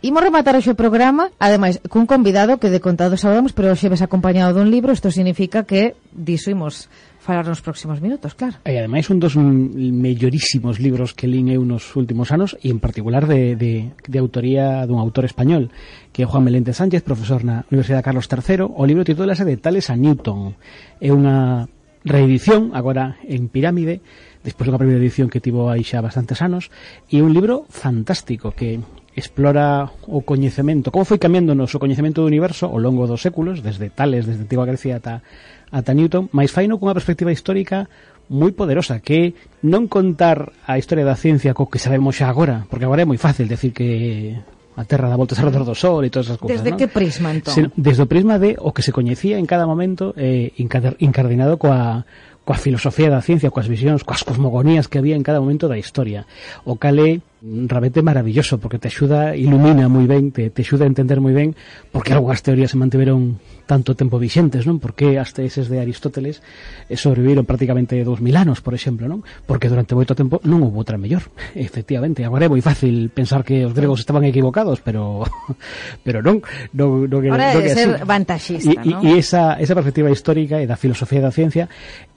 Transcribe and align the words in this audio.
Imos 0.00 0.22
rematar 0.22 0.54
o 0.54 0.74
programa, 0.78 1.34
ademais, 1.42 1.82
cun 1.90 2.06
convidado 2.06 2.62
que 2.62 2.70
de 2.70 2.78
contado 2.78 3.18
sabemos, 3.18 3.50
pero 3.50 3.74
xeves 3.74 3.98
acompañado 3.98 4.54
dun 4.54 4.70
libro, 4.70 4.94
isto 4.94 5.10
significa 5.10 5.66
que 5.66 5.98
diso 6.14 6.54
imos 6.54 6.86
falar 7.18 7.50
nos 7.50 7.66
próximos 7.66 7.98
minutos, 7.98 8.38
claro. 8.38 8.62
E 8.62 8.78
ademais 8.78 9.10
un 9.10 9.18
dos 9.18 9.34
mellorísimos 9.34 10.78
libros 10.78 11.18
que 11.18 11.26
lín 11.26 11.50
eu 11.50 11.66
nos 11.66 11.98
últimos 11.98 12.30
anos 12.30 12.54
e 12.62 12.70
en 12.70 12.78
particular 12.78 13.26
de, 13.26 13.58
de, 13.58 13.90
de 13.90 14.18
autoría 14.22 14.86
dun 14.86 15.02
autor 15.02 15.26
español 15.26 15.74
que 16.14 16.22
é 16.22 16.30
Juan 16.30 16.46
Melente 16.46 16.70
Sánchez, 16.70 17.02
profesor 17.02 17.42
na 17.42 17.66
Universidade 17.66 18.06
Carlos 18.06 18.30
III. 18.30 18.70
O 18.70 18.86
libro 18.86 19.02
titulase 19.02 19.42
De 19.42 19.58
Tales 19.58 19.90
a 19.90 19.98
Newton. 19.98 20.54
É 21.02 21.10
unha 21.10 21.66
reedición 22.06 22.70
agora 22.70 23.18
en 23.26 23.50
Pirámide 23.50 23.98
despois 24.46 24.70
dunha 24.70 24.78
primeira 24.78 25.02
edición 25.02 25.26
que 25.26 25.42
tivo 25.42 25.66
aí 25.66 25.82
xa 25.82 25.98
bastantes 25.98 26.38
anos 26.38 26.70
e 27.10 27.18
un 27.18 27.34
libro 27.34 27.66
fantástico 27.66 28.54
que 28.54 28.78
explora 29.18 29.90
o 30.06 30.22
coñecemento, 30.22 30.94
como 30.94 31.04
foi 31.04 31.18
cambiándonos 31.18 31.74
o 31.74 31.82
coñecemento 31.82 32.22
do 32.22 32.30
universo 32.30 32.70
ao 32.70 32.78
longo 32.78 33.10
dos 33.10 33.20
séculos, 33.20 33.60
desde 33.60 33.90
Tales, 33.90 34.24
desde 34.24 34.46
Antigua 34.46 34.64
Grecia 34.64 35.02
ata, 35.02 35.26
ata 35.74 35.92
Newton, 35.92 36.30
máis 36.30 36.54
faino 36.54 36.78
cunha 36.78 36.94
perspectiva 36.94 37.34
histórica 37.34 37.90
moi 38.30 38.52
poderosa, 38.52 39.00
que 39.02 39.34
non 39.64 39.90
contar 39.90 40.52
a 40.68 40.78
historia 40.78 41.02
da 41.02 41.18
ciencia 41.18 41.56
co 41.56 41.66
que 41.66 41.82
sabemos 41.82 42.14
xa 42.14 42.30
agora, 42.30 42.64
porque 42.70 42.86
agora 42.86 43.02
é 43.02 43.08
moi 43.08 43.18
fácil 43.18 43.50
decir 43.50 43.74
que 43.74 44.38
a 44.78 44.84
Terra 44.86 45.10
dá 45.10 45.16
voltas 45.18 45.40
alrededor 45.42 45.66
do 45.66 45.74
Sol 45.74 46.06
e 46.06 46.12
todas 46.12 46.30
esas 46.30 46.38
cousas. 46.38 46.62
Desde 46.62 46.70
¿no? 46.70 46.78
que 46.78 46.86
prisma, 46.86 47.34
entón? 47.34 47.74
Desde 47.74 48.04
o 48.04 48.06
prisma 48.06 48.38
de 48.38 48.54
o 48.62 48.70
que 48.70 48.86
se 48.86 48.94
coñecía 48.94 49.34
en 49.34 49.48
cada 49.48 49.66
momento 49.66 50.14
eh, 50.14 50.54
incardinado 51.02 51.58
coa, 51.58 52.06
coa 52.48 52.56
filosofía 52.56 53.12
da 53.12 53.20
ciencia, 53.20 53.52
coas 53.52 53.68
visións, 53.68 54.08
coas 54.08 54.24
cosmogonías 54.24 54.88
que 54.88 54.96
había 54.96 55.20
en 55.20 55.24
cada 55.28 55.36
momento 55.36 55.68
da 55.68 55.76
historia. 55.76 56.24
O 56.64 56.80
cale 56.80 57.20
realmente 57.42 58.00
maravilloso 58.00 58.56
porque 58.58 58.78
te 58.80 58.88
axuda, 58.88 59.36
ilumina 59.36 59.86
moi 59.86 60.08
ben, 60.08 60.32
te, 60.32 60.48
te 60.48 60.64
axuda 60.64 60.88
a 60.88 60.90
entender 60.90 61.20
moi 61.20 61.36
ben 61.36 61.52
porque 61.92 62.16
algunhas 62.16 62.40
teorías 62.40 62.72
se 62.72 62.80
mantiveron 62.80 63.36
tanto 63.68 63.92
tempo 63.92 64.16
vixentes, 64.16 64.64
non? 64.64 64.80
Porque 64.80 65.20
as 65.20 65.36
teses 65.36 65.68
de 65.68 65.76
Aristóteles 65.78 66.40
eh, 66.88 66.96
sobreviviron 66.96 67.44
prácticamente 67.44 68.00
2000 68.00 68.32
anos, 68.32 68.64
por 68.64 68.72
exemplo, 68.72 69.06
non? 69.06 69.20
Porque 69.44 69.68
durante 69.68 69.92
moito 69.92 70.16
tempo 70.16 70.40
non 70.48 70.64
houve 70.64 70.80
outra 70.80 70.96
mellor. 70.96 71.28
Efectivamente, 71.52 72.24
agora 72.24 72.48
é 72.48 72.50
moi 72.50 72.64
fácil 72.64 73.12
pensar 73.12 73.44
que 73.44 73.62
os 73.68 73.76
gregos 73.76 74.00
estaban 74.00 74.24
equivocados, 74.24 74.80
pero 74.80 75.22
pero 76.06 76.24
non, 76.24 76.40
non, 76.72 77.06
non, 77.06 77.20
era, 77.22 77.52
agora 77.52 77.54
non, 77.54 77.60
non 77.60 77.70
é 77.70 77.76
ser 77.76 77.88
así. 77.92 78.08
vantaxista, 78.08 78.72
e, 78.72 78.88
non? 78.88 79.04
E, 79.04 79.14
e 79.14 79.20
esa, 79.20 79.60
esa 79.60 79.76
perspectiva 79.76 80.10
histórica 80.10 80.58
e 80.58 80.66
da 80.66 80.80
filosofía 80.80 81.20
da 81.22 81.30
ciencia 81.30 81.68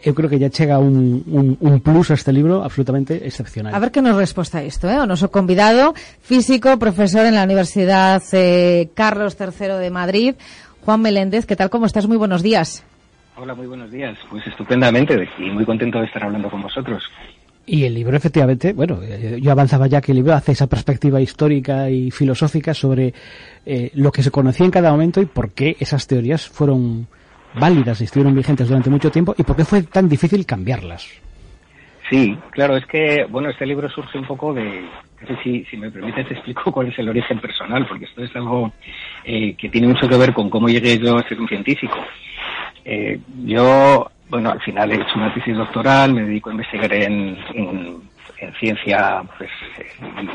eu 0.02 0.18
creo 0.22 0.30
que 0.30 0.40
ya 0.40 0.50
chega 0.50 0.78
un, 0.78 1.24
un, 1.28 1.58
un 1.60 1.80
plus 1.82 2.12
a 2.12 2.14
este 2.14 2.32
libro 2.32 2.64
absolutamente 2.64 3.26
excepcional. 3.26 3.74
A 3.74 3.80
ver 3.80 3.92
que 3.92 4.02
nos 4.02 4.16
resposta 4.16 4.60
a 4.60 4.64
isto, 4.64 4.90
eh? 4.90 5.00
O 5.00 5.06
noso 5.06 5.32
convidado, 5.32 5.94
físico, 6.22 6.78
profesor 6.78 7.26
en 7.26 7.36
la 7.36 7.44
Universidad 7.44 8.22
eh, 8.34 8.90
Carlos 8.94 9.36
III 9.40 9.82
de 9.82 9.90
Madrid, 9.90 10.36
Juan 10.86 11.02
Meléndez, 11.02 11.46
¿qué 11.46 11.56
tal? 11.56 11.70
¿Cómo 11.70 11.86
estás? 11.86 12.08
Muy 12.08 12.18
buenos 12.18 12.44
días. 12.44 12.84
Hola, 13.36 13.56
muy 13.56 13.66
buenos 13.66 13.90
días. 13.90 14.18
Pues 14.30 14.46
estupendamente 14.46 15.28
y 15.40 15.50
muy 15.50 15.66
contento 15.66 16.00
de 16.00 16.06
estar 16.06 16.24
hablando 16.24 16.50
con 16.50 16.62
vosotros. 16.62 17.04
Y 17.66 17.86
el 17.86 17.94
libro, 17.94 18.18
efectivamente, 18.18 18.74
bueno, 18.74 19.00
eh, 19.02 19.40
yo 19.42 19.52
avanzaba 19.52 19.88
ya 19.88 20.02
que 20.02 20.12
el 20.12 20.18
libro 20.18 20.34
hace 20.34 20.52
esa 20.52 20.68
perspectiva 20.68 21.22
histórica 21.22 21.90
y 21.90 22.12
filosófica 22.12 22.74
sobre 22.74 23.14
eh, 23.66 23.92
lo 23.94 24.12
que 24.12 24.24
se 24.24 24.32
conocía 24.32 24.66
en 24.66 24.72
cada 24.72 24.92
momento 24.92 25.22
y 25.22 25.26
por 25.26 25.52
qué 25.52 25.78
esas 25.80 26.06
teorías 26.08 26.48
fueron 26.48 27.08
válidas 27.54 28.02
y 28.02 28.06
estuvieron 28.06 28.36
vigentes 28.36 28.68
durante 28.68 28.90
mucho 28.90 29.12
tiempo 29.12 29.36
y 29.38 29.44
por 29.44 29.56
qué 29.56 29.66
fue 29.66 29.84
tan 29.84 30.08
difícil 30.08 30.46
cambiarlas. 30.46 31.08
Sí, 32.10 32.38
claro, 32.50 32.76
es 32.76 32.86
que, 32.88 33.26
bueno, 33.30 33.50
este 33.50 33.66
libro 33.66 33.90
surge 33.90 34.18
un 34.18 34.26
poco 34.26 34.54
de, 34.54 34.82
no 35.22 35.28
sé 35.28 35.38
si, 35.44 35.64
si 35.66 35.78
me 35.78 35.90
permites, 35.90 36.28
te 36.28 36.34
explico 36.34 36.70
cuál 36.72 36.88
es 36.88 37.00
el 37.00 37.08
origen 37.08 37.40
personal, 37.40 37.88
porque 37.88 38.04
esto 38.04 38.22
es 38.22 38.36
algo 38.36 38.74
eh, 39.24 39.56
que 39.56 39.70
tiene 39.70 39.88
mucho 39.88 40.10
que 40.10 40.18
ver 40.18 40.34
con 40.34 40.50
cómo 40.50 40.68
llegué 40.68 41.00
yo 41.00 41.18
a 41.18 41.28
ser 41.28 41.40
un 41.40 41.48
científico. 41.48 41.98
Eh, 42.84 43.18
yo, 43.46 44.12
bueno, 44.30 44.52
al 44.52 44.60
final 44.62 44.92
he 44.92 44.96
hecho 44.96 45.16
una 45.16 45.34
tesis 45.34 45.56
doctoral, 45.56 46.14
me 46.14 46.24
dedico 46.24 46.50
a 46.50 46.54
investigar 46.54 46.92
en, 46.92 47.38
en, 47.54 48.02
en 48.42 48.54
ciencia, 48.56 49.22
pues, 49.38 49.50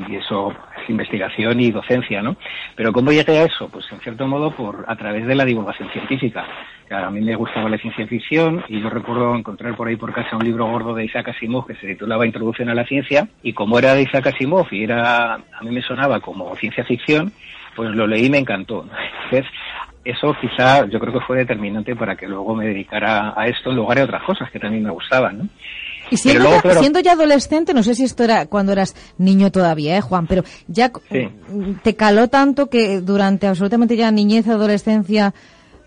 y 0.09 0.17
eso 0.17 0.55
es 0.81 0.89
investigación 0.89 1.61
y 1.61 1.73
docencia, 1.73 2.23
¿no? 2.23 2.37
Pero 2.77 2.93
¿cómo 2.93 3.11
llegué 3.11 3.39
a 3.39 3.45
eso? 3.45 3.69
Pues 3.69 3.85
en 3.91 3.99
cierto 4.01 4.27
modo 4.29 4.53
por 4.53 4.85
a 4.87 4.97
través 4.97 5.27
de 5.27 5.35
la 5.35 5.45
divulgación 5.45 5.91
científica. 5.91 6.47
A 6.89 7.11
mí 7.11 7.21
me 7.21 7.35
gustaba 7.35 7.69
la 7.69 7.79
ciencia 7.79 8.07
ficción 8.07 8.65
y 8.69 8.81
yo 8.81 8.89
recuerdo 8.89 9.35
encontrar 9.35 9.75
por 9.75 9.89
ahí 9.89 9.97
por 9.97 10.13
casa 10.13 10.37
un 10.37 10.45
libro 10.45 10.67
gordo 10.67 10.95
de 10.95 11.05
Isaac 11.05 11.31
Asimov 11.31 11.67
que 11.67 11.75
se 11.75 11.89
titulaba 11.89 12.27
Introducción 12.27 12.69
a 12.69 12.75
la 12.75 12.87
ciencia 12.87 13.29
y 13.43 13.53
como 13.53 13.77
era 13.77 13.95
de 13.95 14.03
Isaac 14.03 14.29
Asimov 14.29 14.69
y 14.71 14.85
era 14.85 15.35
a 15.35 15.63
mí 15.63 15.71
me 15.71 15.83
sonaba 15.83 16.21
como 16.21 16.55
ciencia 16.55 16.85
ficción, 16.85 17.33
pues 17.75 17.91
lo 17.91 18.07
leí 18.07 18.27
y 18.27 18.31
me 18.31 18.39
encantó. 18.39 18.87
Entonces, 19.25 19.51
eso 20.05 20.37
quizá 20.41 20.87
yo 20.87 21.01
creo 21.01 21.13
que 21.13 21.27
fue 21.27 21.39
determinante 21.39 21.97
para 21.97 22.15
que 22.15 22.29
luego 22.29 22.55
me 22.55 22.67
dedicara 22.67 23.35
a 23.37 23.49
esto 23.49 23.71
en 23.71 23.77
lugar 23.77 23.99
de 23.99 24.05
otras 24.05 24.23
cosas 24.23 24.49
que 24.53 24.61
también 24.61 24.85
me 24.85 24.91
gustaban, 24.91 25.39
¿no? 25.39 25.49
Y 26.11 26.17
siendo, 26.19 26.41
luego, 26.43 26.57
ya, 26.57 26.63
claro, 26.63 26.81
siendo 26.81 27.01
ya 27.01 27.13
adolescente, 27.13 27.75
no 27.75 27.83
sé 27.83 27.95
si 27.95 28.05
esto 28.05 28.23
era 28.25 28.47
cuando 28.47 28.73
eras 28.73 28.95
niño 29.19 29.51
todavía, 29.51 29.97
¿eh, 29.97 30.01
Juan? 30.01 30.27
Pero 30.27 30.45
ya 30.69 30.93
Sí. 31.11 31.29
te 31.83 31.97
caló 31.97 32.29
tanto 32.29 32.69
que 32.69 33.01
durante 33.01 33.47
absolutamente 33.47 33.97
ya 33.97 34.11
niñez, 34.11 34.47
adolescencia, 34.47 35.35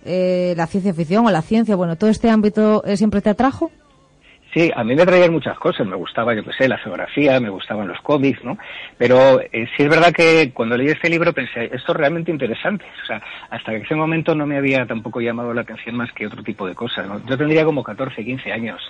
eh, 0.05 0.53
la 0.57 0.67
ciencia 0.67 0.93
ficción 0.93 1.25
o 1.25 1.31
la 1.31 1.41
ciencia, 1.41 1.75
bueno, 1.75 1.95
todo 1.95 2.09
este 2.09 2.29
ámbito 2.29 2.83
eh, 2.85 2.97
siempre 2.97 3.21
te 3.21 3.29
atrajo. 3.29 3.71
Sí, 4.53 4.71
a 4.75 4.83
mí 4.83 4.95
me 4.95 5.05
traían 5.05 5.31
muchas 5.31 5.57
cosas. 5.59 5.85
Me 5.85 5.95
gustaba, 5.95 6.33
yo 6.33 6.43
qué 6.43 6.51
sé, 6.53 6.67
la 6.67 6.77
geografía, 6.79 7.39
me 7.39 7.49
gustaban 7.49 7.87
los 7.87 8.01
cómics, 8.01 8.43
¿no? 8.43 8.57
Pero 8.97 9.39
eh, 9.39 9.67
sí 9.77 9.83
es 9.83 9.89
verdad 9.89 10.11
que 10.11 10.51
cuando 10.53 10.75
leí 10.75 10.87
este 10.87 11.09
libro 11.09 11.33
pensé, 11.33 11.65
esto 11.65 11.91
es 11.91 11.97
realmente 11.97 12.31
interesante. 12.31 12.85
O 13.03 13.05
sea, 13.05 13.21
hasta 13.51 13.73
ese 13.73 13.93
momento 13.93 14.33
no 14.33 14.47
me 14.47 14.57
había 14.57 14.87
tampoco 14.87 15.21
llamado 15.21 15.53
la 15.53 15.61
atención 15.61 15.95
más 15.95 16.11
que 16.13 16.25
otro 16.25 16.41
tipo 16.41 16.67
de 16.67 16.73
cosas, 16.73 17.07
¿no? 17.07 17.23
Yo 17.25 17.37
tendría 17.37 17.63
como 17.63 17.83
14, 17.83 18.25
15 18.25 18.51
años. 18.51 18.81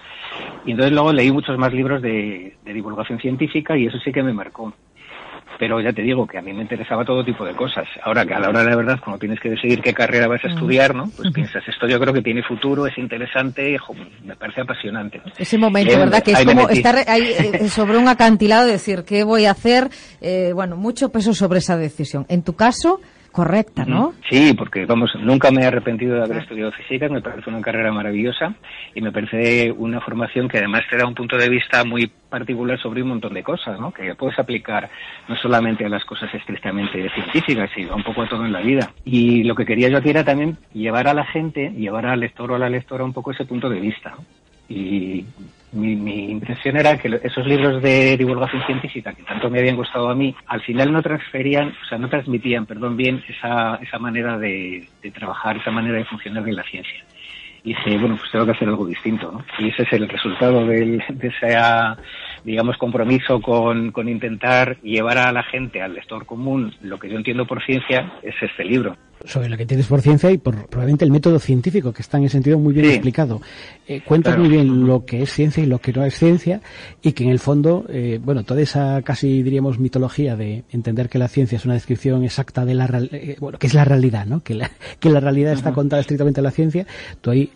Y 0.66 0.72
entonces 0.72 0.94
luego 0.94 1.12
leí 1.12 1.32
muchos 1.32 1.58
más 1.58 1.74
libros 1.74 2.02
de, 2.02 2.56
de 2.64 2.74
divulgación 2.74 3.20
científica 3.20 3.76
y 3.76 3.88
eso 3.88 3.98
sí 4.00 4.14
que 4.14 4.24
me 4.24 4.34
marcó. 4.34 4.74
Pero 5.60 5.82
ya 5.82 5.92
te 5.92 6.02
digo 6.02 6.26
que 6.26 6.38
a 6.38 6.42
mí 6.42 6.54
me 6.54 6.62
interesaba 6.62 7.04
todo 7.04 7.24
tipo 7.24 7.46
de 7.46 7.54
cosas. 7.54 7.86
Ahora 8.04 8.26
que 8.26 8.34
a 8.34 8.40
la 8.40 8.48
hora 8.50 8.64
de 8.64 8.70
la 8.70 8.76
verdad, 8.78 9.00
cuando 9.04 9.20
tienes 9.20 9.40
que 9.42 9.50
decidir 9.50 9.82
qué 9.82 9.94
carrera 9.94 10.28
vas 10.28 10.44
a 10.46 10.48
estudiar, 10.48 10.96
¿no? 10.96 11.12
Pues 11.18 11.34
piensas, 11.34 11.62
esto 11.68 11.86
yo 11.86 12.00
creo 12.00 12.14
que 12.14 12.22
tiene 12.22 12.42
futuro, 12.44 12.88
es 12.88 12.98
interesante, 12.98 13.78
jo, 13.78 13.94
me 14.24 14.36
parece 14.38 14.62
apasionante. 14.62 15.22
Ese 15.38 15.58
momento, 15.58 15.92
Eh, 15.92 15.98
¿verdad? 15.98 16.24
Que 16.24 16.32
es 16.32 16.46
como 16.46 16.70
estar 16.70 16.96
ahí 17.08 17.34
eh, 17.38 17.68
sobre 17.68 17.98
un 17.98 18.08
acantilado 18.08 18.66
decir, 18.68 19.04
¿qué 19.06 19.24
voy 19.24 19.46
a 19.46 19.52
hacer? 19.52 19.90
Eh, 20.22 20.52
bueno, 20.54 20.78
mucho 20.78 21.10
peso 21.10 21.34
sobre 21.34 21.60
esa 21.60 21.76
decisión. 21.78 22.26
En 22.30 22.42
tu 22.44 22.54
caso, 22.54 23.02
correcta, 23.32 23.86
¿no? 23.86 24.14
Sí, 24.30 24.54
porque 24.54 24.86
vamos, 24.86 25.12
nunca 25.20 25.52
me 25.52 25.62
he 25.62 25.66
arrepentido 25.66 26.16
de 26.16 26.24
haber 26.24 26.38
estudiado 26.38 26.72
física, 26.72 27.10
me 27.10 27.22
parece 27.22 27.50
una 27.50 27.62
carrera 27.62 27.92
maravillosa 27.92 28.54
y 28.94 29.02
me 29.02 29.12
parece 29.12 29.72
una 29.72 30.02
formación 30.02 30.48
que 30.48 30.58
además 30.58 30.84
te 30.90 30.98
da 30.98 31.06
un 31.06 31.16
punto 31.16 31.38
de 31.38 31.50
vista 31.50 31.84
muy 31.84 32.12
particular 32.30 32.80
sobre 32.80 33.02
un 33.02 33.10
montón 33.10 33.34
de 33.34 33.44
cosas, 33.44 33.80
¿no? 33.80 33.92
Que 33.92 34.16
puedes 34.16 34.38
aplicar 34.38 34.90
no 35.28 35.36
solamente 35.36 35.86
a 35.86 35.90
las 35.90 36.06
cosas 36.06 36.34
estrictamente 36.34 37.10
científicas, 37.10 37.70
sino 37.76 37.96
un 37.96 38.04
poco 38.04 38.24
a 38.24 38.30
todo 38.30 38.46
en 38.46 38.54
la 38.54 38.62
vida. 38.62 38.92
Y 39.04 39.44
lo 39.44 39.56
que 39.56 39.66
quería 39.66 39.90
yo 39.90 39.98
aquí 39.98 40.10
era 40.10 40.24
también 40.24 40.58
llevar 40.74 41.08
a 41.08 41.14
la 41.14 41.26
gente, 41.26 41.72
llevar 41.72 42.06
al 42.06 42.20
lector 42.20 42.52
o 42.52 42.56
a 42.56 42.60
la 42.60 42.70
lectora 42.70 43.04
un 43.04 43.14
poco 43.14 43.32
ese 43.32 43.46
punto 43.46 43.70
de 43.70 43.80
vista. 43.80 44.12
¿no? 44.12 44.39
Y 44.70 45.26
mi, 45.72 45.96
mi 45.96 46.32
impresión 46.32 46.78
era 46.78 46.98
que 46.98 47.20
esos 47.24 47.46
libros 47.46 47.82
de 47.82 48.18
divulgación 48.18 48.64
científica 48.66 49.14
que 49.14 49.24
tanto 49.24 49.50
me 49.50 49.60
habían 49.60 49.76
gustado 49.76 50.10
a 50.10 50.16
mí, 50.16 50.36
al 50.48 50.62
final 50.62 50.92
no 50.92 51.02
transferían, 51.02 51.70
o 51.70 51.86
sea, 51.88 51.98
no 51.98 52.10
transmitían, 52.10 52.66
perdón, 52.66 52.98
bien 52.98 53.24
esa, 53.28 53.76
esa 53.76 54.00
manera 54.00 54.38
de, 54.38 54.88
trabajar, 55.14 55.58
esa 55.58 55.72
manera 55.72 55.98
de 55.98 56.06
funcionar 56.06 56.44
de 56.44 56.54
la 56.54 56.64
ciencia. 56.64 57.04
Y 57.64 57.70
dije, 57.70 57.98
bueno, 57.98 58.16
pues 58.18 58.32
tengo 58.32 58.46
que 58.46 58.54
hacer 58.54 58.70
algo 58.70 58.86
distinto, 58.86 59.32
¿no? 59.32 59.44
Y 59.60 59.70
ese 59.70 59.84
es 59.84 59.94
el 59.94 60.08
resultado 60.08 60.66
de 60.66 61.04
ese, 61.22 61.58
digamos, 62.46 62.78
compromiso 62.78 63.42
con, 63.42 63.92
con 63.92 64.08
intentar 64.08 64.78
llevar 64.82 65.18
a 65.18 65.32
la 65.34 65.44
gente, 65.44 65.82
al 65.82 65.94
lector 65.94 66.26
común, 66.26 66.74
lo 66.82 66.98
que 66.98 67.10
yo 67.10 67.18
entiendo 67.18 67.46
por 67.46 67.64
ciencia, 67.64 68.14
es 68.24 68.36
este 68.42 68.64
libro. 68.64 68.96
Sobre 69.26 69.50
lo 69.50 69.58
que 69.58 69.64
entiendes 69.64 69.88
por 69.88 70.02
ciencia 70.02 70.32
y 70.32 70.38
por 70.38 70.56
probablemente 70.68 71.04
el 71.04 71.12
método 71.12 71.40
científico, 71.40 71.92
que 71.92 72.02
está 72.02 72.18
en 72.18 72.24
ese 72.26 72.34
sentido 72.34 72.58
muy 72.58 72.74
bien 72.74 72.86
Sí. 72.86 72.92
explicado. 72.94 73.42
Eh, 73.88 74.02
cuentas 74.06 74.34
Claro. 74.36 74.44
muy 74.48 74.56
bien 74.56 74.88
lo 74.88 75.04
que 75.06 75.24
es 75.24 75.32
ciencia 75.34 75.62
y 75.62 75.66
lo 75.66 75.80
que 75.80 75.92
no 75.92 76.06
es 76.06 76.18
ciencia, 76.18 76.62
y 77.02 77.12
que 77.12 77.26
en 77.26 77.30
el 77.32 77.40
fondo, 77.40 77.86
eh, 77.90 78.20
bueno, 78.24 78.44
toda 78.44 78.62
esa 78.62 79.02
casi 79.02 79.44
diríamos 79.44 79.78
mitología 79.80 80.36
de 80.38 80.64
entender 80.72 81.10
que 81.10 81.18
la 81.20 81.28
ciencia 81.28 81.58
es 81.58 81.66
una 81.66 81.74
descripción 81.74 82.24
exacta 82.24 82.64
de 82.66 82.74
la 82.76 82.86
eh, 83.12 83.36
bueno, 83.40 83.58
que 83.60 83.68
es 83.68 83.74
la 83.74 83.84
realidad, 83.84 84.26
¿no? 84.26 84.42
Que 84.42 84.54
la, 84.56 84.72
que 85.00 85.10
la 85.10 85.20
realidad 85.20 85.54
está 85.54 85.74
contada 85.74 86.00
estrictamente 86.02 86.40
en 86.40 86.44
la 86.46 86.52
ciencia, 86.52 86.86
tú 87.22 87.32
ahí 87.32 87.52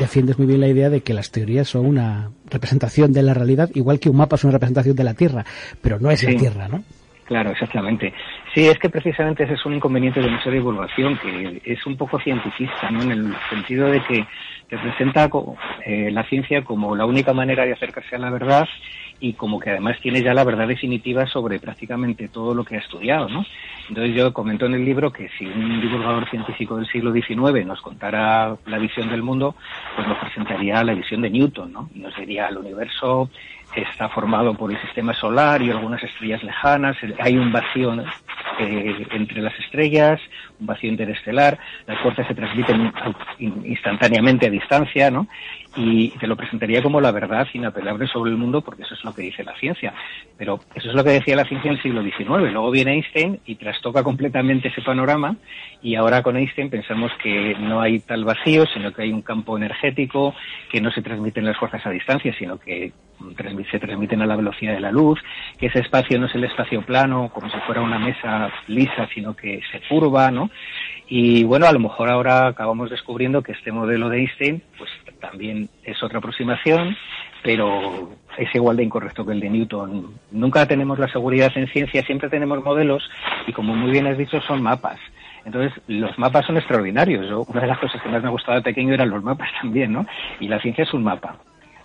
defiendes 0.00 0.38
muy 0.38 0.46
bien 0.46 0.60
la 0.60 0.68
idea 0.68 0.88
de 0.88 1.02
que 1.02 1.12
las 1.14 1.30
teorías 1.30 1.68
son 1.68 1.84
una 1.86 2.30
representación 2.50 3.12
de 3.12 3.22
la 3.22 3.34
realidad, 3.34 3.70
igual 3.74 4.00
que 4.00 4.08
un 4.10 4.16
mapa 4.16 4.36
es 4.36 4.44
una 4.44 4.52
representación 4.52 4.96
de 4.96 5.04
la 5.04 5.14
Tierra, 5.14 5.44
pero 5.80 5.98
no 6.00 6.10
es 6.10 6.22
la. 6.24 6.34
Tierra, 6.36 6.68
¿no? 6.68 6.82
Claro, 7.26 7.50
exactamente. 7.50 8.12
Sí, 8.54 8.66
es 8.66 8.78
que 8.78 8.90
precisamente 8.90 9.44
ese 9.44 9.54
es 9.54 9.64
un 9.64 9.74
inconveniente 9.74 10.20
de 10.20 10.30
nuestra 10.30 10.52
divulgación, 10.52 11.16
que 11.18 11.62
es 11.64 11.86
un 11.86 11.96
poco 11.96 12.20
cientifista, 12.20 12.90
¿no? 12.90 13.02
En 13.02 13.10
el 13.10 13.34
sentido 13.48 13.90
de 13.90 14.02
que 14.02 14.26
te 14.68 14.76
presenta 14.76 15.30
eh, 15.86 16.10
la 16.10 16.22
ciencia 16.24 16.62
como 16.62 16.94
la 16.94 17.06
única 17.06 17.32
manera 17.32 17.64
de 17.64 17.72
acercarse 17.72 18.16
a 18.16 18.18
la 18.18 18.30
verdad 18.30 18.68
y 19.20 19.34
como 19.34 19.58
que 19.58 19.70
además 19.70 19.98
tiene 20.02 20.22
ya 20.22 20.34
la 20.34 20.44
verdad 20.44 20.66
definitiva 20.66 21.26
sobre 21.28 21.60
prácticamente 21.60 22.28
todo 22.28 22.54
lo 22.54 22.64
que 22.64 22.76
ha 22.76 22.80
estudiado, 22.80 23.28
¿no? 23.28 23.46
Entonces 23.88 24.14
yo 24.14 24.34
comento 24.34 24.66
en 24.66 24.74
el 24.74 24.84
libro 24.84 25.12
que 25.12 25.30
si 25.38 25.46
un 25.46 25.80
divulgador 25.80 26.28
científico 26.28 26.76
del 26.76 26.86
siglo 26.88 27.12
XIX 27.12 27.64
nos 27.64 27.80
contara 27.80 28.56
la 28.66 28.78
visión 28.78 29.08
del 29.08 29.22
mundo, 29.22 29.54
pues 29.96 30.06
nos 30.06 30.18
presentaría 30.18 30.84
la 30.84 30.92
visión 30.92 31.22
de 31.22 31.30
Newton, 31.30 31.72
¿no? 31.72 31.88
Nos 31.94 32.14
diría 32.16 32.48
el 32.48 32.58
universo 32.58 33.30
está 33.80 34.08
formado 34.08 34.54
por 34.54 34.70
el 34.70 34.80
sistema 34.82 35.14
solar 35.14 35.62
y 35.62 35.70
algunas 35.70 36.02
estrellas 36.02 36.42
lejanas, 36.42 36.96
hay 37.18 37.36
un 37.36 37.52
vacío 37.52 37.94
eh, 38.62 39.06
entre 39.12 39.42
las 39.42 39.58
estrellas, 39.58 40.20
un 40.60 40.66
vacío 40.66 40.90
interestelar, 40.90 41.58
las 41.86 42.00
fuerzas 42.00 42.26
se 42.26 42.34
transmiten 42.34 42.92
instantáneamente 43.38 44.46
a 44.46 44.50
distancia, 44.50 45.10
¿no? 45.10 45.26
y 45.76 46.10
te 46.10 46.26
lo 46.26 46.36
presentaría 46.36 46.82
como 46.82 47.00
la 47.00 47.12
verdad 47.12 47.46
inapelable 47.52 48.06
sobre 48.06 48.30
el 48.30 48.36
mundo 48.36 48.60
porque 48.60 48.82
eso 48.82 48.94
es 48.94 49.04
lo 49.04 49.14
que 49.14 49.22
dice 49.22 49.42
la 49.42 49.56
ciencia. 49.56 49.94
Pero 50.36 50.60
eso 50.74 50.88
es 50.88 50.94
lo 50.94 51.02
que 51.02 51.10
decía 51.10 51.36
la 51.36 51.44
ciencia 51.44 51.70
en 51.70 51.76
el 51.76 51.82
siglo 51.82 52.02
XIX. 52.02 52.52
Luego 52.52 52.70
viene 52.70 52.92
Einstein 52.92 53.40
y 53.46 53.54
trastoca 53.54 54.02
completamente 54.02 54.68
ese 54.68 54.82
panorama 54.82 55.36
y 55.82 55.94
ahora 55.94 56.22
con 56.22 56.36
Einstein 56.36 56.68
pensamos 56.68 57.10
que 57.22 57.56
no 57.58 57.80
hay 57.80 58.00
tal 58.00 58.24
vacío, 58.24 58.66
sino 58.66 58.92
que 58.92 59.02
hay 59.02 59.12
un 59.12 59.22
campo 59.22 59.56
energético, 59.56 60.34
que 60.70 60.80
no 60.80 60.90
se 60.90 61.02
transmiten 61.02 61.44
las 61.44 61.56
fuerzas 61.56 61.84
a 61.86 61.90
distancia, 61.90 62.34
sino 62.38 62.58
que 62.58 62.92
se 63.70 63.78
transmiten 63.78 64.22
a 64.22 64.26
la 64.26 64.36
velocidad 64.36 64.74
de 64.74 64.80
la 64.80 64.92
luz, 64.92 65.20
que 65.58 65.66
ese 65.66 65.80
espacio 65.80 66.18
no 66.18 66.26
es 66.26 66.34
el 66.34 66.44
espacio 66.44 66.82
plano 66.82 67.30
como 67.32 67.50
si 67.50 67.58
fuera 67.60 67.80
una 67.80 67.98
mesa 67.98 68.50
lisa, 68.66 69.08
sino 69.14 69.34
que 69.34 69.60
se 69.70 69.80
curva, 69.88 70.30
¿no? 70.30 70.50
Y 71.08 71.44
bueno, 71.44 71.66
a 71.66 71.72
lo 71.72 71.78
mejor 71.78 72.10
ahora 72.10 72.48
acabamos 72.48 72.90
descubriendo 72.90 73.42
que 73.42 73.52
este 73.52 73.72
modelo 73.72 74.08
de 74.08 74.18
Einstein, 74.18 74.62
pues 74.78 74.90
también 75.20 75.68
es 75.84 76.02
otra 76.02 76.18
aproximación, 76.18 76.96
pero 77.42 78.10
es 78.38 78.54
igual 78.54 78.76
de 78.76 78.84
incorrecto 78.84 79.26
que 79.26 79.32
el 79.32 79.40
de 79.40 79.50
Newton. 79.50 80.14
Nunca 80.30 80.66
tenemos 80.66 80.98
la 80.98 81.08
seguridad 81.08 81.52
en 81.56 81.68
ciencia, 81.68 82.02
siempre 82.02 82.28
tenemos 82.28 82.62
modelos 82.64 83.08
y 83.46 83.52
como 83.52 83.74
muy 83.74 83.90
bien 83.90 84.06
has 84.06 84.18
dicho 84.18 84.40
son 84.42 84.62
mapas. 84.62 84.98
Entonces, 85.44 85.72
los 85.88 86.16
mapas 86.18 86.46
son 86.46 86.56
extraordinarios. 86.56 87.26
una 87.48 87.60
de 87.60 87.66
las 87.66 87.78
cosas 87.78 88.00
que 88.00 88.08
más 88.08 88.22
me 88.22 88.30
gustaba 88.30 88.58
de 88.58 88.62
pequeño 88.62 88.94
eran 88.94 89.10
los 89.10 89.22
mapas 89.22 89.50
también, 89.60 89.92
¿no? 89.92 90.06
Y 90.38 90.48
la 90.48 90.60
ciencia 90.60 90.84
es 90.84 90.94
un 90.94 91.02
mapa 91.02 91.36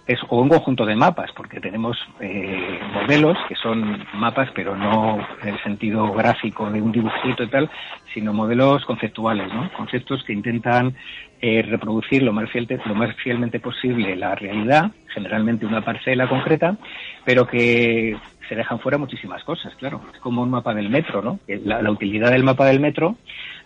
es 0.07 0.19
o 0.30 0.42
un 0.42 0.50
conjunto 0.50 0.86
de 0.86 0.95
mapas, 0.95 1.31
porque 1.36 1.59
tenemos 1.59 1.98
eh, 2.19 2.80
modelos 2.94 3.38
que 3.48 3.56
son 3.56 4.06
mapas, 4.13 4.50
pero 4.56 4.75
no 4.75 5.19
en 5.44 5.50
el 5.50 5.63
sentido 5.63 6.12
gráfico 6.13 6.69
de 6.69 6.81
un 6.81 6.92
dibujito 6.92 7.44
y 7.44 7.48
tal, 7.48 7.69
sino 8.13 8.33
modelos 8.33 8.86
conceptuales, 8.86 9.54
¿no? 9.54 9.71
Conceptos 9.74 10.24
que 10.24 10.33
intentan 10.33 10.95
eh, 11.42 11.62
reproducir 11.62 12.24
lo 12.24 12.31
más, 12.31 12.50
lo 12.86 12.95
más 12.95 13.15
fielmente 13.18 13.59
posible 13.59 14.15
la 14.15 14.33
realidad, 14.36 14.92
generalmente 15.13 15.65
una 15.65 15.81
parcela 15.81 16.27
concreta, 16.27 16.77
pero 17.25 17.45
que 17.45 18.18
se 18.47 18.55
dejan 18.55 18.79
fuera 18.79 18.97
muchísimas 18.97 19.44
cosas, 19.44 19.75
claro. 19.75 20.01
Es 20.13 20.19
como 20.19 20.41
un 20.41 20.49
mapa 20.49 20.73
del 20.73 20.89
metro, 20.89 21.21
¿no? 21.21 21.39
la 21.47 21.91
utilidad 21.91 22.31
del 22.31 22.44
mapa 22.44 22.65
del 22.65 22.79
metro 22.79 23.17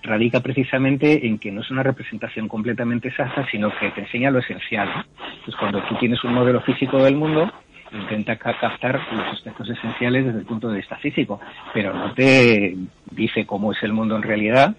radica 0.04 0.40
precisamente 0.40 1.28
en 1.28 1.38
que 1.38 1.52
no 1.52 1.62
es 1.62 1.70
una 1.70 1.84
representación 1.84 2.48
completamente 2.48 3.10
exacta, 3.10 3.48
sino 3.52 3.72
que 3.78 3.92
te 3.92 4.02
enseña 4.02 4.32
lo 4.32 4.40
esencial. 4.40 4.90
Entonces, 5.32 5.56
cuando 5.60 5.82
tú 5.84 5.96
tienes 5.96 6.24
un 6.24 6.34
modelo 6.34 6.62
físico 6.62 7.04
del 7.04 7.16
mundo, 7.16 7.52
intenta 7.94 8.36
captar 8.38 9.02
los 9.12 9.28
aspectos 9.34 9.70
esenciales 9.70 10.26
desde 10.26 10.40
el 10.40 10.46
punto 10.46 10.70
de 10.70 10.78
vista 10.78 10.96
físico, 10.98 11.40
pero 11.74 11.94
no 11.94 12.14
te 12.14 12.76
dice 13.12 13.46
cómo 13.46 13.72
es 13.72 13.84
el 13.84 13.94
mundo 13.94 14.16
en 14.16 14.24
realidad 14.24 14.76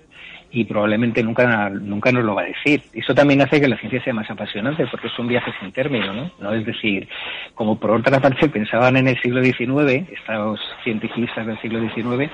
y 0.53 0.65
probablemente 0.65 1.23
nunca, 1.23 1.71
nunca 1.71 2.13
nos 2.13 2.25
lo 2.25 2.35
va 2.35 2.43
a 2.43 2.47
decir. 2.47 2.83
Eso 2.93 3.15
también 3.15 3.41
hace 3.41 3.61
que 3.61 3.69
la 3.69 3.79
ciencia 3.79 4.03
sea 4.05 4.13
más 4.13 4.31
apasionante 4.31 4.87
porque 4.87 5.07
es 5.07 5.19
un 5.19 5.29
viaje 5.29 5.51
sin 5.61 5.73
término, 5.73 6.13
¿no? 6.13 6.31
No 6.41 6.53
es 6.53 6.67
decir, 6.67 7.09
como 7.55 7.79
por 7.79 7.91
otra 7.91 8.21
parte 8.21 8.49
pensaban 8.49 8.97
en 8.97 9.09
el 9.09 9.21
siglo 9.21 9.43
XIX, 9.43 10.09
estos 10.13 10.61
científicos 10.85 11.47
del 11.47 11.61
siglo 11.61 11.81
XIX, 11.81 12.31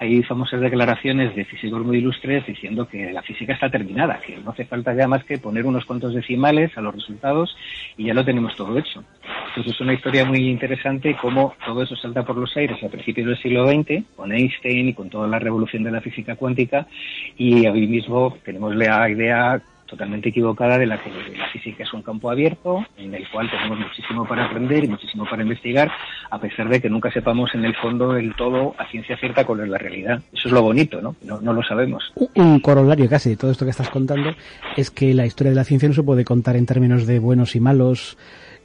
hay 0.00 0.22
famosas 0.22 0.60
declaraciones 0.60 1.34
de 1.34 1.44
físicos 1.44 1.84
muy 1.84 1.98
ilustres 1.98 2.46
diciendo 2.46 2.86
que 2.86 3.12
la 3.12 3.22
física 3.22 3.54
está 3.54 3.68
terminada, 3.68 4.20
que 4.24 4.36
no 4.36 4.52
hace 4.52 4.64
falta 4.64 4.94
ya 4.94 5.08
más 5.08 5.24
que 5.24 5.38
poner 5.38 5.66
unos 5.66 5.84
cuantos 5.84 6.14
decimales 6.14 6.76
a 6.78 6.80
los 6.80 6.94
resultados 6.94 7.56
y 7.96 8.04
ya 8.04 8.14
lo 8.14 8.24
tenemos 8.24 8.54
todo 8.54 8.78
hecho. 8.78 9.02
Entonces 9.58 9.74
es 9.74 9.80
una 9.80 9.94
historia 9.94 10.24
muy 10.24 10.48
interesante 10.48 11.16
cómo 11.20 11.52
todo 11.66 11.82
eso 11.82 11.96
salta 11.96 12.22
por 12.22 12.36
los 12.36 12.56
aires 12.56 12.80
a 12.80 12.88
principios 12.88 13.26
del 13.26 13.42
siglo 13.42 13.66
XX 13.66 14.04
con 14.14 14.30
Einstein 14.30 14.90
y 14.90 14.94
con 14.94 15.10
toda 15.10 15.26
la 15.26 15.40
revolución 15.40 15.82
de 15.82 15.90
la 15.90 16.00
física 16.00 16.36
cuántica 16.36 16.86
y 17.36 17.66
hoy 17.66 17.88
mismo 17.88 18.36
tenemos 18.44 18.76
la 18.76 19.10
idea 19.10 19.60
totalmente 19.86 20.28
equivocada 20.28 20.78
de 20.78 20.86
la 20.86 21.02
que 21.02 21.10
la 21.36 21.48
física 21.48 21.82
es 21.82 21.92
un 21.92 22.02
campo 22.02 22.30
abierto 22.30 22.86
en 22.96 23.12
el 23.12 23.28
cual 23.30 23.50
tenemos 23.50 23.80
muchísimo 23.80 24.28
para 24.28 24.44
aprender 24.44 24.84
y 24.84 24.88
muchísimo 24.88 25.24
para 25.28 25.42
investigar, 25.42 25.90
a 26.30 26.38
pesar 26.38 26.68
de 26.68 26.80
que 26.80 26.88
nunca 26.88 27.10
sepamos 27.10 27.52
en 27.54 27.64
el 27.64 27.74
fondo 27.74 28.16
el 28.16 28.36
todo 28.36 28.76
a 28.78 28.86
ciencia 28.88 29.16
cierta 29.16 29.44
cuál 29.44 29.60
es 29.60 29.68
la 29.70 29.78
realidad. 29.78 30.20
Eso 30.32 30.46
es 30.46 30.52
lo 30.52 30.62
bonito, 30.62 31.00
¿no? 31.00 31.16
No, 31.24 31.40
no 31.40 31.52
lo 31.52 31.64
sabemos. 31.64 32.12
Un 32.36 32.60
corolario 32.60 33.08
casi 33.08 33.30
de 33.30 33.36
todo 33.36 33.50
esto 33.50 33.64
que 33.64 33.72
estás 33.72 33.90
contando 33.90 34.36
es 34.76 34.92
que 34.92 35.14
la 35.14 35.26
historia 35.26 35.50
de 35.50 35.56
la 35.56 35.64
ciencia 35.64 35.88
no 35.88 35.94
se 35.96 36.04
puede 36.04 36.24
contar 36.24 36.54
en 36.54 36.66
términos 36.66 37.06
de 37.06 37.18
buenos 37.18 37.56
y 37.56 37.60
malos, 37.60 38.18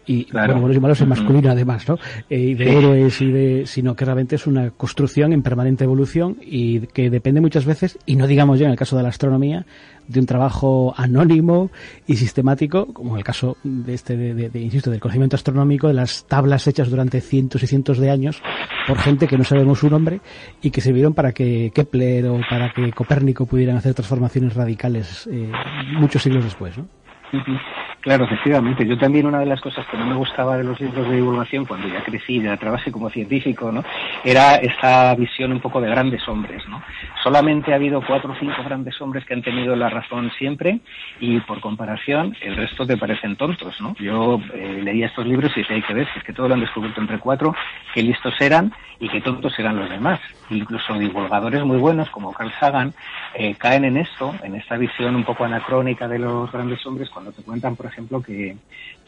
y 0.05 0.31
bueno, 0.31 0.59
buenos 0.59 0.77
y 0.77 0.79
malos 0.79 1.01
en 1.01 1.09
masculino 1.09 1.49
además, 1.49 1.87
¿no? 1.87 1.97
Eh, 2.29 2.39
y 2.39 2.53
de 2.55 2.77
héroes 2.77 3.21
y 3.21 3.31
de, 3.31 3.63
sino 3.65 3.95
que 3.95 4.05
realmente 4.05 4.35
es 4.35 4.47
una 4.47 4.71
construcción 4.71 5.33
en 5.33 5.41
permanente 5.41 5.83
evolución 5.83 6.37
y 6.41 6.81
que 6.87 7.09
depende 7.09 7.41
muchas 7.41 7.65
veces, 7.65 7.97
y 8.05 8.15
no 8.15 8.27
digamos 8.27 8.59
ya 8.59 8.65
en 8.65 8.71
el 8.71 8.77
caso 8.77 8.97
de 8.97 9.03
la 9.03 9.09
astronomía, 9.09 9.65
de 10.07 10.19
un 10.19 10.25
trabajo 10.25 10.93
anónimo 10.97 11.71
y 12.07 12.15
sistemático, 12.15 12.87
como 12.93 13.11
en 13.13 13.19
el 13.19 13.23
caso 13.23 13.57
de 13.63 13.93
este, 13.93 14.17
de, 14.17 14.59
insisto, 14.59 14.91
del 14.91 14.99
conocimiento 14.99 15.35
astronómico, 15.35 15.87
de 15.87 15.93
las 15.93 16.25
tablas 16.27 16.67
hechas 16.67 16.89
durante 16.89 17.21
cientos 17.21 17.63
y 17.63 17.67
cientos 17.67 17.97
de 17.97 18.09
años 18.09 18.41
por 18.87 18.97
gente 18.97 19.27
que 19.27 19.37
no 19.37 19.43
sabemos 19.43 19.79
su 19.79 19.89
nombre 19.89 20.19
y 20.61 20.71
que 20.71 20.81
sirvieron 20.81 21.13
para 21.13 21.31
que 21.31 21.71
Kepler 21.73 22.27
o 22.27 22.39
para 22.49 22.73
que 22.73 22.91
Copérnico 22.91 23.45
pudieran 23.45 23.77
hacer 23.77 23.93
transformaciones 23.93 24.53
radicales 24.55 25.27
eh, 25.31 25.51
muchos 25.93 26.21
siglos 26.21 26.43
después, 26.43 26.77
¿no? 26.77 26.87
Claro, 28.03 28.25
efectivamente. 28.25 28.85
Yo 28.85 28.97
también 28.97 29.25
una 29.27 29.39
de 29.39 29.45
las 29.45 29.61
cosas 29.61 29.87
que 29.87 29.95
no 29.95 30.05
me 30.05 30.15
gustaba 30.15 30.57
de 30.57 30.65
los 30.65 30.77
libros 30.77 31.07
de 31.07 31.15
divulgación 31.15 31.63
cuando 31.63 31.87
ya 31.87 32.03
crecí, 32.03 32.41
ya 32.41 32.57
trabajé 32.57 32.91
como 32.91 33.09
científico, 33.09 33.71
¿no? 33.71 33.81
Era 34.25 34.55
esta 34.55 35.15
visión 35.15 35.53
un 35.53 35.61
poco 35.61 35.79
de 35.79 35.89
grandes 35.89 36.27
hombres, 36.27 36.67
¿no? 36.67 36.83
Solamente 37.23 37.71
ha 37.71 37.77
habido 37.77 38.01
cuatro 38.05 38.33
o 38.33 38.35
cinco 38.37 38.61
grandes 38.61 38.99
hombres 38.99 39.23
que 39.23 39.33
han 39.33 39.41
tenido 39.41 39.73
la 39.77 39.89
razón 39.89 40.29
siempre 40.37 40.81
y 41.21 41.39
por 41.39 41.61
comparación 41.61 42.35
el 42.41 42.57
resto 42.57 42.85
te 42.85 42.97
parecen 42.97 43.37
tontos, 43.37 43.79
¿no? 43.79 43.95
Yo 43.97 44.37
eh, 44.53 44.81
leía 44.83 45.05
estos 45.05 45.25
libros 45.25 45.53
y 45.55 45.61
decía, 45.61 45.77
hay 45.77 45.81
que 45.83 45.93
ver, 45.93 46.09
es 46.13 46.23
que 46.23 46.33
todo 46.33 46.49
lo 46.49 46.55
han 46.55 46.59
descubierto 46.59 46.99
entre 46.99 47.19
cuatro, 47.19 47.55
qué 47.93 48.03
listos 48.03 48.33
eran 48.41 48.73
y 48.99 49.07
qué 49.07 49.21
tontos 49.21 49.57
eran 49.57 49.77
los 49.77 49.89
demás. 49.89 50.19
Incluso 50.49 50.93
divulgadores 50.95 51.63
muy 51.63 51.77
buenos 51.77 52.09
como 52.09 52.33
Carl 52.33 52.51
Sagan 52.59 52.93
eh, 53.33 53.55
caen 53.55 53.85
en 53.85 53.95
esto, 53.95 54.35
en 54.43 54.55
esta 54.55 54.75
visión 54.75 55.15
un 55.15 55.23
poco 55.23 55.45
anacrónica 55.45 56.09
de 56.09 56.19
los 56.19 56.51
grandes 56.51 56.85
hombres 56.85 57.09
cuando 57.09 57.31
te 57.31 57.43
cuentan, 57.43 57.77
por 57.77 57.92
ejemplo, 57.93 58.21
que 58.21 58.57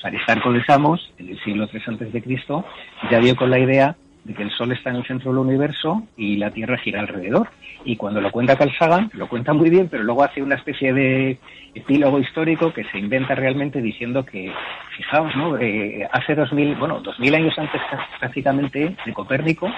Aristarco 0.06 0.54
de 0.54 0.64
Samos, 0.64 1.12
en 1.18 1.30
el 1.30 1.44
siglo 1.44 1.68
III 1.72 2.22
Cristo, 2.22 2.64
ya 3.10 3.20
dio 3.20 3.36
con 3.36 3.50
la 3.50 3.60
idea 3.60 3.96
de 4.26 4.34
que 4.34 4.44
el 4.44 4.52
Sol 4.52 4.72
está 4.72 4.90
en 4.90 4.98
el 4.98 5.06
centro 5.06 5.32
del 5.32 5.40
universo 5.40 6.04
y 6.18 6.38
la 6.38 6.52
Tierra 6.52 6.78
gira 6.78 7.00
alrededor. 7.00 7.48
Y 7.86 7.96
cuando 7.96 8.20
lo 8.20 8.32
cuenta 8.32 8.58
Carl 8.58 8.72
lo 9.14 9.28
cuenta 9.30 9.54
muy 9.54 9.70
bien, 9.70 9.88
pero 9.90 10.04
luego 10.04 10.24
hace 10.24 10.42
una 10.42 10.56
especie 10.56 10.92
de 10.92 11.38
epílogo 11.76 12.20
histórico 12.20 12.74
que 12.74 12.86
se 12.86 12.98
inventa 12.98 13.36
realmente 13.36 13.82
diciendo 13.82 14.26
que, 14.26 14.52
fijaos, 14.98 15.36
¿no? 15.36 15.58
Eh, 15.60 16.08
hace 16.12 16.34
dos 16.34 16.52
mil, 16.54 16.74
bueno, 16.76 17.02
dos 17.02 17.20
mil 17.20 17.36
años 17.36 17.54
antes 17.58 17.82
prácticamente 18.20 18.96
de 19.06 19.14
Copérnico 19.14 19.70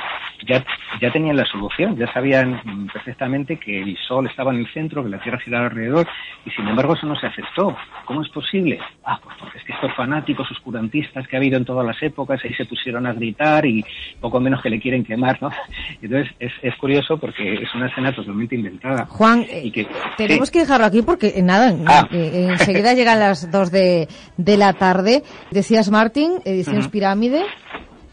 ya, 0.45 0.63
ya 1.01 1.11
tenían 1.11 1.35
la 1.35 1.45
solución, 1.45 1.97
ya 1.97 2.11
sabían 2.13 2.87
perfectamente 2.93 3.57
que 3.57 3.81
el 3.81 3.97
Sol 4.07 4.27
estaba 4.27 4.53
en 4.53 4.59
el 4.59 4.73
centro, 4.73 5.03
que 5.03 5.09
la 5.09 5.19
Tierra 5.19 5.39
giraba 5.39 5.65
alrededor, 5.65 6.07
y 6.45 6.51
sin 6.51 6.67
embargo 6.67 6.93
eso 6.93 7.07
no 7.07 7.19
se 7.19 7.27
aceptó. 7.27 7.75
¿Cómo 8.05 8.21
es 8.21 8.29
posible? 8.29 8.79
Ah, 9.03 9.19
pues 9.21 9.35
porque 9.39 9.57
es 9.57 9.63
que 9.65 9.73
estos 9.73 9.93
fanáticos 9.95 10.49
oscurantistas 10.51 11.27
que 11.27 11.35
ha 11.35 11.39
habido 11.39 11.57
en 11.57 11.65
todas 11.65 11.85
las 11.85 12.01
épocas 12.01 12.39
ahí 12.43 12.53
se 12.53 12.65
pusieron 12.65 13.07
a 13.07 13.13
gritar 13.13 13.65
y 13.65 13.83
poco 14.21 14.36
menos 14.39 14.61
que 14.61 14.69
le 14.69 14.79
quieren 14.79 15.03
quemar, 15.03 15.41
¿no? 15.41 15.49
Entonces 16.01 16.33
es, 16.39 16.51
es 16.61 16.75
curioso 16.75 17.17
porque 17.17 17.53
es 17.53 17.73
una 17.75 17.87
escena 17.87 18.13
totalmente 18.13 18.55
inventada. 18.55 19.05
Juan, 19.05 19.45
y 19.63 19.71
que, 19.71 19.87
tenemos 20.17 20.51
que 20.51 20.59
dejarlo 20.59 20.85
aquí 20.85 21.01
porque 21.01 21.41
nada, 21.41 21.75
Ah. 21.85 22.07
Eh, 22.11 22.47
enseguida 22.51 22.93
llegan 22.93 23.19
las 23.19 23.51
dos 23.51 23.71
de, 23.71 24.07
de 24.37 24.57
la 24.57 24.73
tarde. 24.73 25.23
Decías 25.51 25.89
Martín, 25.89 26.33
ediciones 26.45 26.87
Pirámide. 26.87 27.43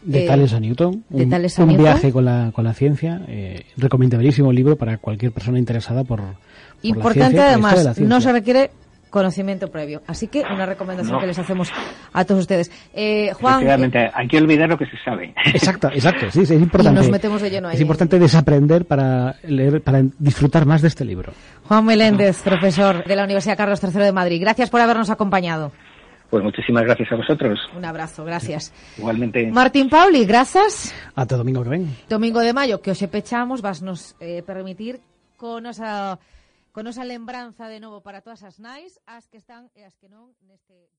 De 0.03 0.25
eh, 0.25 0.27
Tales 0.27 0.53
a 0.53 0.59
Newton. 0.59 1.03
un, 1.09 1.69
un 1.69 1.77
viaje 1.77 2.11
con 2.11 2.25
la, 2.25 2.51
con 2.53 2.63
la 2.63 2.73
ciencia. 2.73 3.21
Eh, 3.27 3.65
recomendabilísimo 3.77 4.51
libro 4.51 4.75
para 4.75 4.97
cualquier 4.97 5.31
persona 5.31 5.57
interesada 5.57 6.03
por, 6.03 6.21
Importante 6.83 7.19
la 7.19 7.29
ciencia, 7.29 7.47
además, 7.49 7.99
no 7.99 8.21
se 8.21 8.31
requiere 8.31 8.71
conocimiento 9.09 9.69
previo. 9.69 10.01
Así 10.07 10.27
que 10.27 10.41
una 10.41 10.65
recomendación 10.65 11.19
que 11.19 11.27
les 11.27 11.39
hacemos 11.39 11.71
a 12.13 12.25
todos 12.25 12.41
ustedes. 12.41 12.71
Eh, 12.93 13.31
Juan. 13.33 13.55
Efectivamente, 13.55 14.11
hay 14.13 14.27
que 14.27 14.37
olvidar 14.37 14.69
lo 14.69 14.77
que 14.77 14.85
se 14.85 14.97
sabe. 15.03 15.33
Exacto, 15.45 15.89
exacto. 15.89 16.31
Sí, 16.31 16.45
sí, 16.45 16.55
es 16.55 16.61
importante. 16.61 16.99
Y 16.99 17.03
nos 17.03 17.11
metemos 17.11 17.41
de 17.41 17.49
lleno 17.49 17.67
ahí. 17.67 17.75
Es 17.75 17.81
importante 17.81 18.19
desaprender 18.19 18.85
para 18.85 19.35
leer, 19.43 19.81
para 19.81 20.01
disfrutar 20.19 20.65
más 20.65 20.81
de 20.81 20.89
este 20.89 21.05
libro. 21.05 21.33
Juan 21.67 21.85
Meléndez, 21.85 22.41
profesor 22.41 23.03
de 23.03 23.15
la 23.15 23.23
Universidad 23.23 23.57
Carlos 23.57 23.81
III 23.83 23.91
de 23.91 24.11
Madrid. 24.11 24.41
Gracias 24.41 24.69
por 24.69 24.81
habernos 24.81 25.09
acompañado. 25.09 25.71
Pues 26.29 26.43
muchísimas 26.43 26.83
gracias 26.83 27.11
a 27.11 27.15
vosotros. 27.15 27.59
Un 27.77 27.85
abrazo, 27.85 28.25
gracias. 28.25 28.73
Igualmente. 28.97 29.49
Martín 29.51 29.89
Pauli, 29.89 30.25
gracias. 30.25 30.93
Hasta 31.15 31.37
domingo 31.37 31.63
que 31.63 31.69
ven. 31.69 31.95
Domingo 32.09 32.39
de 32.39 32.51
mayo, 32.51 32.81
que 32.81 32.91
os 32.91 32.99
pechamos, 33.07 33.61
vas 33.61 33.81
nos 33.81 34.15
eh, 34.19 34.43
permitir 34.45 34.99
con 35.37 35.65
esa 35.67 36.19
Con 36.75 36.83
nosa 36.83 37.07
lembranza 37.07 37.71
de 37.71 37.79
novo 37.79 38.03
para 38.03 38.19
todas 38.19 38.43
as 38.43 38.59
nais, 38.59 38.99
as 39.07 39.31
que 39.31 39.39
están 39.39 39.71
e 39.79 39.87
as 39.87 39.95
que 39.95 40.11
non 40.11 40.35
neste 40.43 40.91